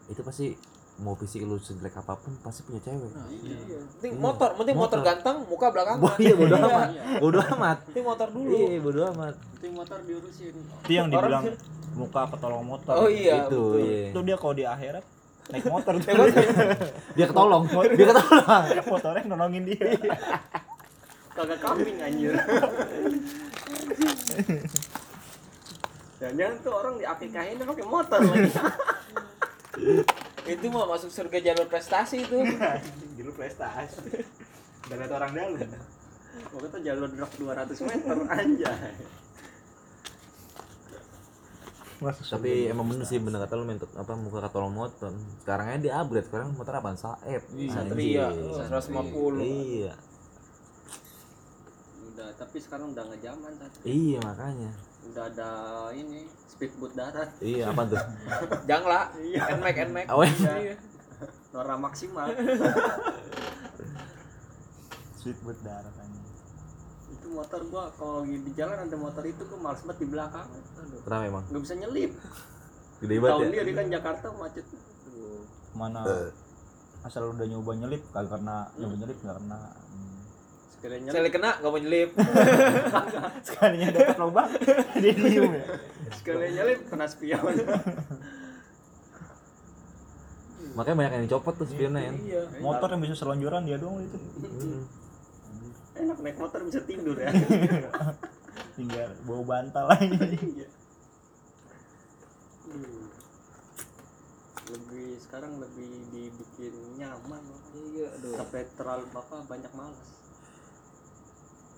Itu 0.08 0.22
pasti 0.24 0.56
mau 1.02 1.18
fisik 1.18 1.42
lu 1.42 1.58
sejelek 1.58 1.98
apa 1.98 2.14
pun 2.14 2.38
pasti 2.46 2.62
punya 2.62 2.78
cewek. 2.86 3.10
iya 3.42 3.82
penting 3.98 4.14
motor 4.22 4.54
penting 4.54 4.78
motor, 4.78 5.02
Motor. 5.02 5.10
ganteng 5.10 5.38
muka 5.50 5.68
belakang 5.74 5.98
Wah, 5.98 6.16
iya 6.22 6.34
bodo 6.38 6.56
amat. 6.56 6.90
Bodo 7.18 7.40
amat. 7.42 7.78
penting 7.90 8.06
motor 8.06 8.28
dulu 8.30 8.54
Iya, 8.54 8.78
bodo 8.78 9.02
amat. 9.10 9.34
penting 9.58 9.74
motor 9.74 9.98
diurusin 10.06 10.54
itu 10.54 10.92
yang 10.94 11.08
dibilang 11.10 11.44
muka 11.98 12.22
ketolong 12.30 12.66
motor 12.66 12.94
oh 12.94 13.10
iya 13.10 13.46
itu, 13.46 13.58
betul. 13.58 13.74
iya. 13.82 14.06
itu 14.14 14.20
dia 14.22 14.36
kalau 14.38 14.54
di 14.54 14.66
akhirat 14.70 15.04
naik 15.44 15.66
motor 15.68 15.94
motor. 16.00 16.28
Dia 17.20 17.26
ketolong. 17.28 17.64
Dia 17.68 18.06
ketolong. 18.08 18.64
motornya 18.96 19.24
nolongin 19.28 19.64
dia 19.68 19.92
kagak 21.36 21.60
kambing 21.66 21.98
anjir 21.98 22.38
jangan 26.22 26.54
tuh 26.62 26.74
orang 26.78 26.96
di 27.02 27.06
akikahin 27.10 27.58
pakai 27.60 27.86
motor 27.90 28.20
lagi 28.22 28.52
itu 30.44 30.66
mah 30.68 30.86
masuk 30.88 31.10
surga 31.10 31.38
jalur 31.40 31.68
prestasi 31.72 32.28
itu 32.28 32.38
dulu 33.18 33.32
prestasi 33.36 34.24
dan 34.92 34.98
ada 35.08 35.14
orang 35.20 35.32
dalam 35.32 35.72
Waktu 36.34 36.66
itu 36.66 36.80
jalur 36.90 37.10
drop 37.14 37.32
200 37.38 37.78
meter 37.86 38.18
anjay 38.26 38.90
Masuk 42.02 42.26
Tapi 42.26 42.68
emang 42.68 42.90
bener 42.90 43.06
sih 43.08 43.22
bener 43.22 43.40
kata 43.48 43.54
lu 43.56 43.64
mentot 43.64 43.88
apa 43.96 44.12
muka 44.20 44.44
ketolong 44.44 44.76
motor. 44.76 45.16
Sekarang 45.40 45.72
aja 45.72 45.80
di 45.80 45.88
upgrade 45.88 46.28
sekarang 46.28 46.52
motor 46.52 46.76
apaan 46.76 47.00
Saeb. 47.00 47.48
Satria 47.72 48.28
Anjing. 48.34 48.60
150 48.60 49.40
Iya. 49.40 49.94
udah 52.12 52.30
tapi 52.36 52.58
sekarang 52.60 52.92
udah 52.92 53.04
nggak 53.08 53.22
zaman. 53.24 53.52
Iya 53.88 54.20
makanya. 54.20 54.72
Udah 55.12 55.24
ada 55.28 55.50
ini 55.92 56.24
speedboat 56.48 56.94
darat. 56.96 57.30
Iya 57.42 57.74
apa 57.74 57.82
tuh? 57.90 58.00
jangla. 58.70 59.02
Iya. 59.20 59.42
nmax 59.58 59.76
nmax 59.90 60.06
Oh, 60.14 60.24
iya. 60.24 60.76
Nora 61.54 61.76
maksimal. 61.78 62.28
Sweet 65.22 65.38
buat 65.46 65.56
darat 65.64 65.94
anjing. 66.02 66.26
Itu 67.14 67.28
motor 67.32 67.62
gua 67.70 67.88
kalau 67.96 68.26
lagi 68.26 68.42
di 68.44 68.52
jalan 68.58 68.76
ada 68.76 68.98
motor 68.98 69.24
itu 69.24 69.40
gua 69.48 69.60
males 69.72 69.82
banget 69.86 70.00
di 70.04 70.08
belakang. 70.10 70.48
Aduh 70.52 71.00
Kenapa 71.06 71.24
emang? 71.30 71.44
nggak 71.48 71.62
bisa 71.64 71.76
nyelip. 71.80 72.12
Gede 73.00 73.16
tahun 73.20 73.24
banget 73.24 73.54
ya. 73.56 73.64
dia 73.64 73.76
kan 73.76 73.88
Jakarta 73.92 74.26
macet. 74.36 74.66
Mana? 75.74 76.00
Asal 77.04 77.24
udah 77.32 77.46
nyoba 77.46 77.72
nyelip 77.76 78.04
kagak 78.12 78.32
karena 78.40 78.56
nyoba 78.80 78.96
nyelip 79.00 79.18
nggak 79.22 79.38
kena. 79.40 79.60
Hmm. 79.60 80.13
Sekalian 80.84 81.00
nyelip. 81.08 81.16
sekali 81.16 81.30
kena 81.32 81.50
gak 81.64 81.72
mau 81.72 81.80
nyelip. 81.80 82.10
Sekalinya 83.48 83.88
dapat 83.96 84.18
lubang 84.20 84.50
dia 85.00 85.14
diem 85.16 85.52
ya. 85.56 85.66
Sekalian 86.12 86.52
nyelip 86.60 86.80
kena 86.92 87.06
spion. 87.08 87.56
Makanya 90.76 90.96
banyak 91.00 91.14
yang 91.16 91.24
dicopot 91.24 91.56
tuh 91.56 91.68
spionnya 91.72 92.12
iya. 92.20 92.44
Motor 92.60 92.92
yang 92.92 93.00
bisa 93.00 93.16
selonjoran 93.16 93.64
dia 93.64 93.80
doang 93.80 94.04
itu. 94.04 94.18
Hmm. 94.44 94.84
enak 95.94 96.18
naik 96.20 96.36
motor 96.42 96.60
bisa 96.68 96.84
tidur 96.84 97.16
ya. 97.16 97.32
Tinggal 98.76 99.14
bawa 99.24 99.44
bantal 99.48 99.86
lagi 99.88 100.20
Iya. 100.36 100.68
Hmm. 102.68 103.08
lebih 104.68 105.22
sekarang 105.22 105.64
lebih 105.64 105.92
dibikin 106.12 106.76
nyaman. 107.00 107.44
Iya 107.72 108.20
aduh. 108.20 108.36
Sampai 108.36 108.68
terlalu 108.76 109.06
apa 109.16 109.48
banyak 109.48 109.72
malas 109.78 110.23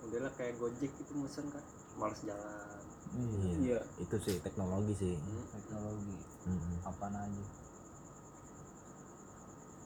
udahlah 0.06 0.32
kayak 0.34 0.54
gojek 0.56 0.92
itu 0.92 1.12
mesen 1.14 1.46
kan 1.50 1.64
malas 1.96 2.20
jalan 2.22 2.78
Iya. 3.16 3.54
Iya. 3.56 3.80
Itu 4.02 4.18
sih 4.18 4.36
teknologi 4.42 4.92
sih. 4.92 5.14
teknologi 5.48 6.16
Hmm. 6.42 6.78
apaan 6.84 7.14
aja 7.16 7.44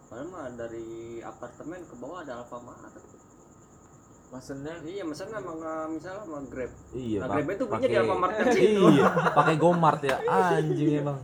Padahal 0.08 0.26
mah 0.26 0.50
dari 0.58 0.88
apartemen 1.22 1.86
ke 1.86 1.94
bawah 1.94 2.20
ada 2.20 2.42
Alfamart. 2.42 2.98
maksudnya 4.30 4.74
Iya, 4.82 5.02
mesen 5.06 5.30
emang 5.30 5.58
misalnya 5.90 6.22
sama 6.22 6.38
Grab. 6.46 6.72
Iya. 6.90 7.18
Nah. 7.22 7.28
Grab 7.30 7.48
itu 7.48 7.64
punya 7.66 7.86
di 7.86 7.96
Alfamart 7.96 8.34
kecil 8.40 8.62
itu. 8.72 8.82
Iya. 8.90 9.06
Pakai 9.30 9.54
Gomart 9.56 10.00
ya. 10.02 10.16
Anjing 10.22 10.90
emang. 10.98 11.18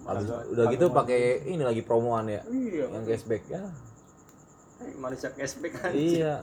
Habis, 0.00 0.26
udah 0.26 0.64
gitu 0.72 0.86
pakai 0.90 1.20
ini 1.46 1.62
lagi 1.62 1.82
promoan 1.84 2.26
ya. 2.26 2.40
iya 2.48 2.84
Yang 2.88 3.04
cashback 3.06 3.44
ya. 3.46 3.62
Manusia 4.96 5.28
cashback 5.30 5.72
kan. 5.74 5.92
Iya. 5.92 6.34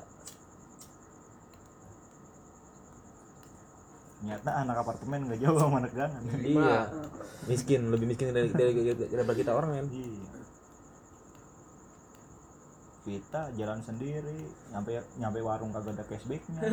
ternyata 4.17 4.50
anak 4.51 4.82
apartemen 4.82 5.20
nggak 5.24 5.39
jauh 5.39 5.56
sama 5.56 5.77
anak 5.77 5.94
gangan 5.94 6.25
Iya. 6.38 6.89
Miskin, 7.46 7.88
lebih 7.88 8.08
miskin 8.08 8.29
dari 8.29 8.50
dari, 8.50 8.74
dari- 8.75 9.08
daripada 9.08 9.38
kita 9.38 9.51
orang 9.51 9.72
kan. 9.74 9.86
iya 9.88 10.25
kita 13.08 13.41
jalan 13.56 13.79
sendiri 13.79 14.36
nyampe 14.67 14.89
nyampe 15.15 15.39
warung 15.39 15.72
kagak 15.72 15.96
ada 15.96 16.03
cashbacknya 16.03 16.60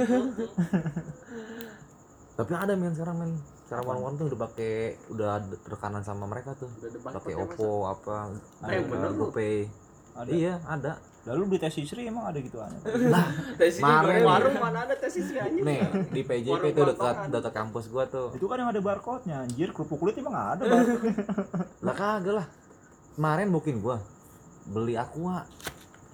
Tapi 2.35 2.51
ada 2.51 2.75
men 2.75 2.91
sekarang 2.91 3.17
men. 3.17 3.33
Sekarang 3.63 3.87
warung-warung 3.87 4.19
tuh 4.19 4.27
udah 4.27 4.41
pakai 4.43 4.75
udah 5.07 5.39
ada 5.39 5.55
rekanan 5.65 6.03
sama 6.03 6.27
mereka 6.27 6.51
tuh. 6.59 6.67
Pakai 6.99 7.31
pakai 7.31 7.35
Oppo 7.39 7.87
apa 7.87 8.35
Eh, 8.67 8.83
bener 8.83 9.15
lu. 9.15 9.31
GoPay. 9.31 9.71
Ada 10.15 10.31
Iya, 10.31 10.55
ada. 10.65 10.93
lalu 11.25 11.43
beli 11.47 11.59
tes 11.59 11.73
istri 11.75 12.05
emang 12.05 12.25
ada 12.25 12.37
gitu 12.37 12.61
aneh 12.61 12.77
sini 13.67 13.81
Kemarin. 13.81 14.13
gue 14.15 14.25
Warung 14.25 14.57
mana 14.59 14.79
ada 14.83 14.93
tes 14.93 15.15
isi 15.15 15.35
anjing. 15.35 15.61
Nih, 15.61 15.81
di 16.11 16.21
PJP 16.21 16.53
Warung 16.53 16.71
tuh 16.71 16.85
dekat 16.87 17.15
dekat 17.31 17.53
kampus 17.55 17.85
gua 17.87 18.05
tuh. 18.05 18.29
itu 18.31 18.45
kan 18.45 18.57
yang 18.59 18.69
ada 18.69 18.79
barcode 18.79 19.25
nya 19.25 19.41
anjir 19.41 19.71
kerupuk 19.71 19.99
kulit 19.99 20.15
emang 20.15 20.37
ada 20.37 20.63
barcode 20.63 21.01
Lah 21.87 21.95
kagak 21.95 22.35
lah. 22.35 22.47
Kemarin 23.15 23.49
mungkin 23.49 23.79
gua 23.79 24.05
beli 24.67 24.95
Aqua 24.95 25.49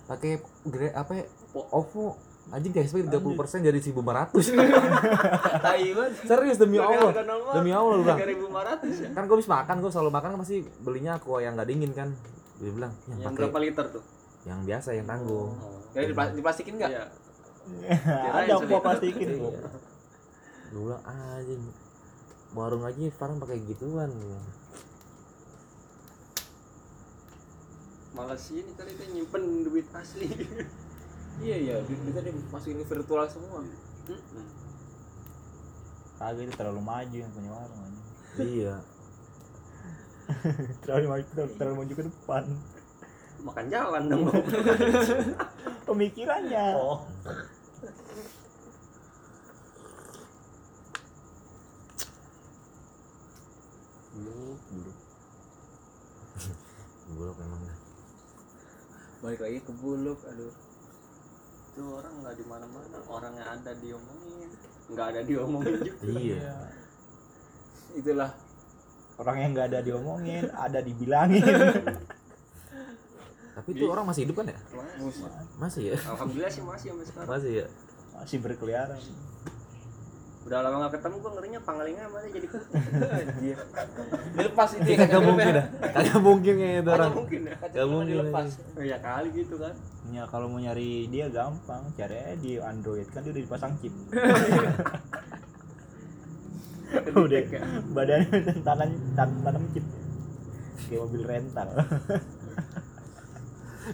pakai 0.07 0.39
gre 0.65 0.91
apa 0.91 1.13
ya? 1.13 1.25
Oppo. 1.51 1.67
Oppo. 1.73 2.05
anjing 2.49 2.73
cashback 2.73 3.07
30% 3.07 3.63
jadi 3.63 3.79
1500 3.79 3.95
Tai 5.61 5.87
banget. 5.93 6.13
serius 6.21 6.57
demi 6.57 6.79
Allah 6.79 7.15
demi 7.53 7.71
Allah 7.71 7.95
lu 7.95 8.03
bilang 8.03 8.19
3.500 8.19 8.91
ya 8.97 9.09
kan 9.13 9.23
gue 9.23 9.35
habis 9.35 9.47
makan 9.49 9.77
gue 9.79 9.91
selalu 9.93 10.11
makan 10.11 10.29
kan 10.29 10.39
pasti 10.41 10.57
belinya 10.79 11.15
aqua 11.15 11.39
yang 11.39 11.55
nggak 11.55 11.69
dingin 11.69 11.93
kan 11.93 12.11
dia 12.61 12.71
bilang 12.71 12.93
yang 13.07 13.19
yang 13.19 13.27
pakai 13.27 13.41
berapa 13.43 13.59
liter 13.59 13.87
tuh 13.91 14.05
yang 14.43 14.61
biasa 14.63 14.89
yang 14.93 15.07
tanggung 15.07 15.53
Kayak 15.91 16.07
dipla- 16.09 16.33
diplastikin 16.33 16.75
enggak? 16.77 16.91
Iya. 16.91 17.05
ada 18.31 18.55
gua 18.59 18.81
plastikin 18.81 19.29
Iya. 19.29 19.39
gua. 19.39 19.53
gue 20.71 20.83
bilang 20.83 21.03
anjing 21.03 21.63
warung 22.51 22.85
aja 22.85 23.01
sekarang 23.11 23.37
pakai 23.37 23.59
gituan 23.65 24.11
gua 24.11 24.41
malas 28.13 28.43
ini 28.51 28.71
kali 28.73 28.91
dia 28.93 29.07
nyimpen 29.09 29.43
duit 29.63 29.87
asli 29.93 30.29
Iya 31.41 31.57
iya, 31.57 31.75
duit 31.81 31.97
kita 32.05 32.21
dimasukin 32.21 32.77
ke 32.77 32.91
virtual 32.91 33.25
semua. 33.25 33.65
Kagak 36.15 36.43
itu 36.43 36.53
terlalu 36.53 36.83
maju 36.83 37.17
yang 37.17 37.33
punya 37.33 37.49
warung 37.51 37.81
anjing. 37.81 38.07
iya 38.37 38.77
terlalu 40.85 41.07
maju 41.09 41.25
terlalu, 41.35 41.53
terlalu 41.59 41.77
maju 41.83 41.93
ke 41.95 42.05
depan. 42.07 42.45
Makan 43.41 43.67
jalan 43.73 44.03
dong 44.05 44.25
pemikirannya. 45.89 46.67
Oh. 46.77 46.99
Buluk, 54.11 54.61
buluk. 54.69 54.99
buluk 57.15 57.37
memang 57.41 57.61
dah. 57.63 57.79
Balik 59.23 59.41
lagi 59.41 59.59
ke 59.65 59.73
buluk, 59.81 60.21
aduh. 60.29 60.53
itu 61.71 61.87
orang 61.87 62.13
nggak 62.21 62.35
di 62.35 62.45
mana 62.51 62.67
mana 62.67 62.99
orang 63.07 63.33
yang 63.39 63.49
ada 63.49 63.73
diomongin. 63.79 64.51
Nggak 64.91 65.07
ada 65.15 65.21
diomongin 65.23 65.79
juga. 65.87 66.19
Iya. 66.19 66.55
Itulah 67.95 68.31
orang 69.21 69.37
yang 69.45 69.51
nggak 69.53 69.69
ada 69.69 69.81
diomongin 69.85 70.49
ada 70.57 70.81
dibilangin. 70.81 71.45
Tapi 73.61 73.69
itu 73.77 73.85
orang 73.93 74.09
masih 74.09 74.25
hidup 74.25 74.41
kan 74.41 74.47
ya? 74.49 74.59
Masih. 74.97 75.23
masih 75.61 75.83
ya? 75.93 75.97
Alhamdulillah 76.09 76.49
sih 76.49 76.63
masih 76.65 76.87
sampai 76.97 77.07
sekarang. 77.13 77.29
Masih 77.29 77.51
ya? 77.53 77.67
Masih 78.17 78.37
berkeliaran. 78.41 79.01
Udah 80.41 80.65
lama 80.65 80.77
nggak 80.81 80.97
ketemu 80.97 81.17
gua 81.21 81.33
ngerinya 81.37 81.61
panglingnya 81.61 82.05
mana 82.09 82.27
jadi 82.33 82.49
anjir. 83.21 83.59
Dilepas 84.33 84.71
itu 84.81 84.89
ya 84.89 84.97
kagak 85.05 85.23
mungkin 85.29 85.47
dah 85.53 85.67
kagak 85.93 86.21
mungkin 86.25 86.55
kayak 86.57 86.81
itu 86.81 86.91
orang. 86.97 87.13
Mungkin 87.13 87.41
ya. 87.45 87.57
Gak 87.61 87.87
mungkin, 87.93 88.09
dilepas. 88.17 88.49
oh, 88.57 88.85
ya 88.89 88.99
kali 89.05 89.29
gitu 89.37 89.55
kan. 89.61 89.75
Ya 90.09 90.25
kalau 90.25 90.49
mau 90.49 90.57
nyari 90.57 91.13
dia 91.13 91.29
gampang 91.29 91.85
cari 91.93 92.17
di 92.41 92.57
Android 92.57 93.05
kan 93.13 93.21
dia 93.21 93.37
udah 93.37 93.45
dipasang 93.45 93.73
chip 93.85 93.93
udah. 97.15 97.43
ya. 97.43 97.61
badannya 97.91 98.39
tanam 98.67 98.91
tan- 99.15 99.41
tanam 99.43 99.63
chip. 99.73 99.85
Kayak 100.87 101.01
mobil 101.07 101.23
rental. 101.23 101.69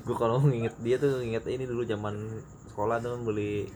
Gue 0.03 0.17
kalau 0.17 0.43
nginget 0.43 0.75
dia 0.83 0.97
tuh 0.97 1.21
nginget 1.23 1.45
ini 1.49 1.65
dulu 1.65 1.83
zaman 1.85 2.15
sekolah 2.73 3.01
tuh 3.01 3.17
beli 3.23 3.69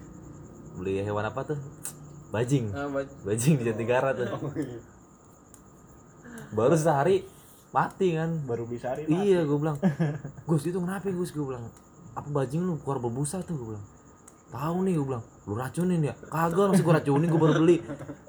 beli 0.76 1.00
hewan 1.00 1.24
apa 1.24 1.54
tuh? 1.54 1.58
Bajing. 2.30 2.70
Ah, 2.72 2.86
ba- 2.86 3.10
bajing 3.26 3.58
di 3.58 3.64
Jatinegara 3.66 4.14
tuh. 4.14 4.26
Oh, 4.30 4.52
iya. 4.54 4.78
baru 6.50 6.74
sehari 6.74 7.22
mati 7.70 8.14
kan? 8.18 8.42
Baru 8.46 8.66
bisa 8.66 8.94
hari 8.94 9.06
iya 9.06 9.42
gue 9.42 9.58
bilang. 9.58 9.78
Gus 10.48 10.66
itu 10.66 10.78
kenapa 10.78 11.10
Gus? 11.10 11.30
Gue 11.30 11.46
bilang 11.46 11.70
apa 12.10 12.26
bajing 12.26 12.62
lu 12.62 12.78
keluar 12.82 12.98
berbusa 12.98 13.42
tuh? 13.42 13.54
Gue 13.54 13.68
bilang 13.74 13.84
tahu 14.50 14.76
nih 14.82 14.92
gue 14.98 15.06
bilang 15.06 15.24
lu 15.48 15.54
racunin 15.56 16.00
ya? 16.04 16.14
Kagak 16.28 16.74
masih 16.74 16.84
gue 16.84 16.94
racunin 16.94 17.28
gue 17.30 17.40
baru 17.40 17.54
beli. 17.58 17.76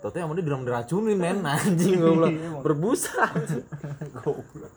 Tau 0.02 0.10
yang 0.14 0.34
dia 0.34 0.46
bilang 0.46 0.62
diracunin 0.64 1.18
men. 1.18 1.38
Anjing 1.50 1.98
gue 1.98 2.12
bilang 2.14 2.36
berbusa 2.62 3.26
goblok. 4.24 4.74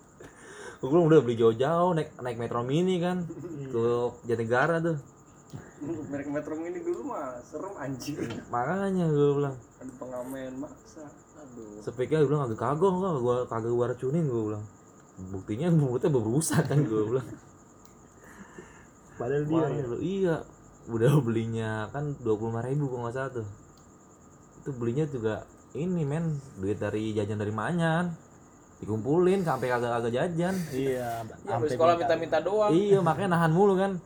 Gue 0.81 0.89
bilang 0.93 1.05
udah 1.09 1.21
beli 1.25 1.37
jauh-jauh 1.41 1.97
naik 1.97 2.13
naik 2.21 2.37
metro 2.37 2.61
mini 2.65 3.01
kan 3.01 3.25
ke 3.73 3.85
Jatinegara 4.29 4.81
tuh. 4.81 4.97
Merek 6.11 6.29
metro 6.33 6.55
mini 6.59 6.81
dulu 6.83 7.15
mah 7.15 7.39
serem 7.45 7.75
anjing. 7.79 8.19
Makanya 8.51 9.07
gue 9.09 9.29
bilang. 9.39 9.57
Ada 9.81 9.93
pengamen 10.01 10.53
maksa. 10.59 11.05
Aduh. 11.45 11.77
sepiknya 11.85 12.25
gue 12.25 12.29
bilang 12.33 12.49
agak 12.49 12.57
kagak 12.57 12.89
enggak 12.89 13.15
gue 13.21 13.37
kagak 13.53 13.73
gue 13.73 13.87
racunin 13.87 14.25
gue 14.27 14.43
bilang. 14.53 14.65
Buktinya 15.31 15.69
mulutnya 15.71 16.11
berbusa 16.11 16.65
kan 16.65 16.81
gue 16.83 17.03
bilang. 17.05 17.29
Padahal 19.15 19.45
dia 19.47 19.63
Wah, 19.63 19.71
ya. 19.71 19.85
iya 20.03 20.37
udah 20.89 21.13
belinya 21.27 21.89
kan 21.91 22.17
dua 22.21 22.37
puluh 22.37 22.61
ribu 22.61 22.91
kalau 22.93 23.09
nggak 23.09 23.15
salah 23.17 23.31
tuh. 23.43 23.47
Itu 24.63 24.71
belinya 24.77 25.05
juga 25.09 25.45
ini 25.75 26.07
men 26.07 26.39
duit 26.61 26.79
dari 26.79 27.11
jajan 27.13 27.41
dari 27.41 27.51
manyan 27.51 28.15
dikumpulin 28.83 29.41
sampai 29.47 29.67
kagak 29.71 29.91
kagak 29.97 30.13
jajan. 30.13 30.55
Iya 30.75 31.25
Ya, 31.45 31.57
habis 31.57 31.73
sekolah 31.73 31.95
minta-minta 31.97 32.39
doang. 32.45 32.71
iya 32.75 32.99
makanya 33.01 33.39
nahan 33.39 33.53
mulu 33.55 33.81
kan. 33.81 33.97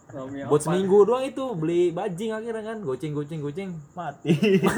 Buat 0.47 0.62
seminggu 0.62 1.03
doang 1.03 1.25
itu 1.27 1.45
beli 1.59 1.91
bajing 1.91 2.31
akhirnya 2.31 2.62
kan. 2.62 2.79
Goceng 2.87 3.12
goceng 3.17 3.41
goceng. 3.43 3.71
Mati. 3.97 4.35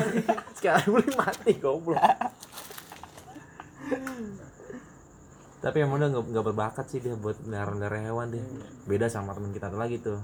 Sekarang 0.56 0.88
beli 0.96 1.10
mati 1.16 1.52
goblok. 1.60 2.00
Tapi 5.60 5.76
emang 5.84 6.00
udah 6.00 6.08
nggak 6.24 6.44
berbakat 6.48 6.86
sih 6.88 7.04
dia 7.04 7.12
buat 7.18 7.36
melihara 7.44 8.00
hewan 8.00 8.32
dia. 8.32 8.44
Beda 8.88 9.12
sama 9.12 9.36
teman 9.36 9.52
kita 9.52 9.68
lagi 9.74 10.00
tuh 10.00 10.16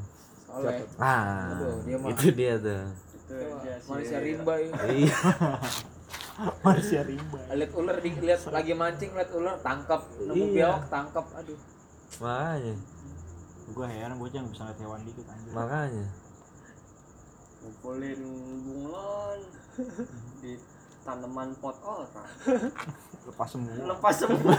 Soalnya 0.46 0.86
ah 0.96 1.50
Aduh, 1.52 1.76
dia 1.82 1.96
mah- 1.98 2.10
itu 2.10 2.26
dia 2.30 2.54
tuh. 2.56 2.82
Itu 2.86 3.34
manusia 3.86 4.18
rimba 4.20 4.54
ya. 4.56 4.70
iya. 4.88 5.16
Manusia 6.62 7.00
rimba. 7.02 7.40
Lihat 7.50 7.72
ular 7.72 7.96
dilihat 7.98 8.40
lagi 8.46 8.72
mancing 8.72 9.10
lihat 9.10 9.30
ular 9.32 9.56
tangkap. 9.58 10.04
Nemu 10.20 10.44
Iya. 10.46 10.54
biawak 10.54 10.84
tangkap. 10.86 11.26
Aduh. 11.34 11.58
makanya. 12.16 12.74
Gua 13.68 13.86
heran 13.86 14.14
bocah 14.14 14.38
nggak 14.38 14.52
bisa 14.52 14.62
ngeliat 14.62 14.78
hewan 14.78 15.00
dikit 15.02 15.26
anjir. 15.26 15.50
Makanya. 15.50 16.06
Ngumpulin 17.58 18.20
bunglon 18.62 19.40
di 20.40 20.52
tanaman 21.02 21.50
pot 21.56 21.76
orang. 21.82 22.30
Lepas 23.26 23.48
semua. 23.50 23.74
Lepas 23.74 24.14
semua 24.16 24.54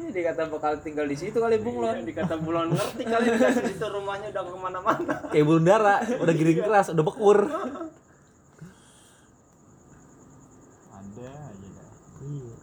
Ini 0.00 0.16
dikata 0.16 0.48
bakal 0.48 0.80
tinggal 0.80 1.04
di 1.04 1.12
situ 1.12 1.36
kali 1.36 1.60
Iya, 1.60 1.64
bunglon. 1.64 1.96
dikata 2.08 2.40
bulan 2.40 2.72
ngerti 2.72 3.04
kali 3.04 3.26
dikasih 3.36 3.64
situ 3.76 3.84
rumahnya 3.84 4.32
udah 4.32 4.42
ke 4.48 4.56
mana-mana. 4.56 5.14
Kayak 5.28 5.44
burung 5.44 5.66
dara 5.68 6.00
udah 6.00 6.32
giring 6.32 6.64
keras 6.64 6.88
udah 6.88 7.04
bekur. 7.04 7.38
Ada 10.88 11.28
aja 11.52 11.68
dah. 11.68 11.90
Iya. 12.24 12.56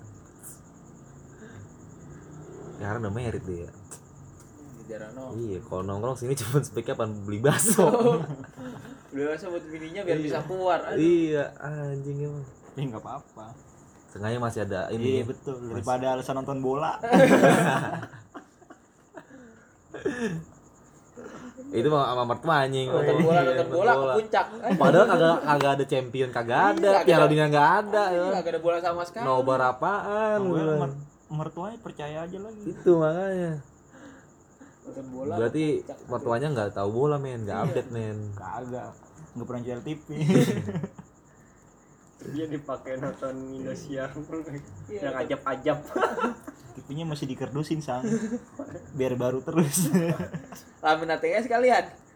Sekarang 2.74 3.00
udah 3.06 3.14
merit 3.14 3.44
dia. 3.46 3.70
Di 3.70 4.84
daerah 4.90 5.10
no. 5.14 5.38
iya 5.38 5.62
kalau 5.62 5.86
nongkrong 5.86 6.18
sini 6.18 6.34
cuma 6.42 6.58
speknya 6.66 6.98
apa? 6.98 7.06
Beli 7.06 7.38
bakso. 7.38 7.86
Udah 9.08 9.34
rasa 9.34 9.50
buat 9.50 9.66
bininya 9.66 10.02
biar 10.04 10.20
bisa 10.20 10.42
keluar. 10.46 10.84
Aduh. 10.84 11.00
iya 11.00 11.54
anjing 11.62 12.18
emang. 12.28 12.46
Ya 12.74 12.82
nggak 12.86 13.02
apa-apa 13.02 13.67
sengaja 14.18 14.38
masih 14.40 14.62
ada 14.64 14.82
iya 14.88 14.96
ini 14.96 15.10
ya. 15.16 15.26
betul 15.26 15.56
daripada 15.64 16.06
alasan 16.14 16.36
nonton 16.36 16.60
bola 16.60 16.92
itu 21.68 21.88
mah 21.88 22.04
sama 22.08 22.24
mertua 22.26 22.56
anjing 22.64 22.88
Nonton 22.88 23.18
bola 23.20 23.40
nonton 23.44 23.68
bola 23.68 23.92
ke 23.92 24.06
puncak. 24.16 24.46
Padahal 24.78 25.06
kagak 25.06 25.36
kagak 25.44 25.72
ada 25.74 25.86
champion 25.86 26.30
kagak 26.30 26.62
ada 26.72 26.92
Iya, 26.94 27.04
piala 27.04 27.18
kagak. 27.20 27.32
dunia 27.34 27.46
nggak 27.48 27.70
ada 27.78 28.04
ya. 28.10 28.26
Gak 28.36 28.48
ada 28.48 28.62
bola 28.62 28.78
sama 28.80 29.02
sekali. 29.04 29.24
nobar 29.26 29.60
apaan 29.68 30.40
mer- 30.48 30.98
mertuanya 31.28 31.78
percaya 31.78 32.24
aja 32.24 32.38
lagi 32.40 32.62
itu 32.64 32.92
makanya 32.96 33.52
Nonton 34.80 35.06
bola. 35.12 35.34
berarti 35.36 35.66
mertuanya 36.08 36.48
nggak 36.50 36.70
tahu 36.72 36.90
bola 36.90 37.18
men 37.18 37.44
nggak 37.44 37.60
update 37.62 37.90
men 37.90 38.18
kagak 38.34 38.88
nggak 39.36 39.46
pernah 39.46 39.62
jual 39.62 39.80
TV 39.84 40.08
dia 42.34 42.46
dipakai 42.48 43.00
nonton 43.00 43.34
Indosiar 43.56 44.12
Iya, 44.88 45.12
yang 45.12 45.16
ajab-ajab. 45.24 45.78
TV-nya 46.78 47.06
masih 47.08 47.26
dikerdusin 47.28 47.82
sang. 47.82 48.06
Biar 48.94 49.18
baru 49.18 49.42
terus. 49.42 49.90
Lamin 50.84 51.10
ATS 51.12 51.50
kalian. 51.50 52.07